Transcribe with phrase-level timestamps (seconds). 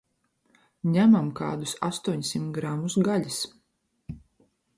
[0.95, 3.39] Ņemam kādus astoņsimt gramus gaļas.